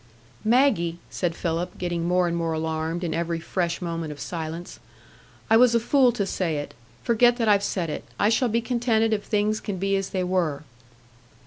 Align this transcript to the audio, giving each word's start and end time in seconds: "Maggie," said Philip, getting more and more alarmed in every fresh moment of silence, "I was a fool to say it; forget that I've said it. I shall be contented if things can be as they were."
"Maggie," 0.43 0.97
said 1.11 1.35
Philip, 1.35 1.77
getting 1.77 2.07
more 2.07 2.27
and 2.27 2.35
more 2.35 2.53
alarmed 2.53 3.03
in 3.03 3.13
every 3.13 3.39
fresh 3.39 3.83
moment 3.83 4.11
of 4.11 4.19
silence, 4.19 4.79
"I 5.47 5.57
was 5.57 5.75
a 5.75 5.79
fool 5.79 6.11
to 6.13 6.25
say 6.25 6.57
it; 6.57 6.73
forget 7.03 7.37
that 7.37 7.47
I've 7.47 7.61
said 7.63 7.91
it. 7.91 8.03
I 8.19 8.29
shall 8.29 8.49
be 8.49 8.61
contented 8.61 9.13
if 9.13 9.25
things 9.25 9.59
can 9.59 9.77
be 9.77 9.95
as 9.95 10.09
they 10.09 10.23
were." 10.23 10.63